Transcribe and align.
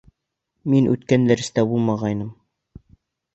Мин 0.73 0.87
үткән 0.93 1.27
дәрестә 1.33 1.67
булмағайным. 1.73 2.33